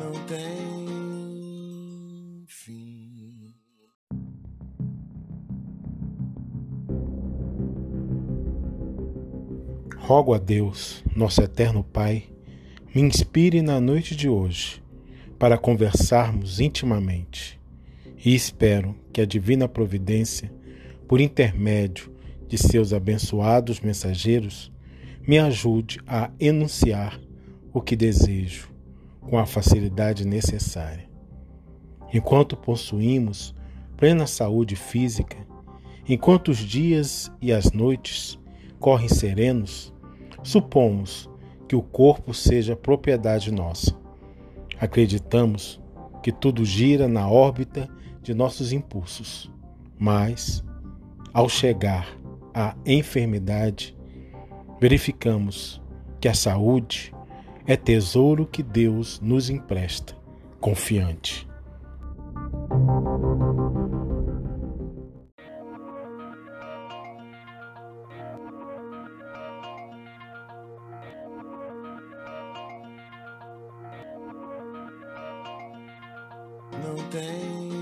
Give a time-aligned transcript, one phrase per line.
[0.00, 0.38] não tem
[2.46, 3.54] fim.
[9.98, 12.24] Rogo a Deus, nosso eterno Pai,
[12.94, 14.82] me inspire na noite de hoje
[15.38, 17.60] para conversarmos intimamente
[18.24, 20.50] e espero que a divina providência,
[21.06, 22.10] por intermédio
[22.48, 24.72] de seus abençoados mensageiros,
[25.26, 27.20] me ajude a enunciar
[27.72, 28.70] o que desejo
[29.20, 31.08] com a facilidade necessária.
[32.12, 33.54] Enquanto possuímos
[33.96, 35.36] plena saúde física,
[36.08, 38.38] enquanto os dias e as noites
[38.78, 39.92] correm serenos,
[40.42, 41.30] supomos
[41.68, 43.96] que o corpo seja propriedade nossa.
[44.80, 45.80] Acreditamos
[46.22, 47.88] que tudo gira na órbita
[48.22, 49.50] de nossos impulsos,
[49.98, 50.64] mas,
[51.32, 52.18] ao chegar
[52.54, 53.96] à enfermidade,
[54.80, 55.80] verificamos
[56.20, 57.12] que a saúde
[57.70, 60.16] é tesouro que Deus nos empresta,
[60.58, 61.46] confiante.
[76.72, 77.79] Não tem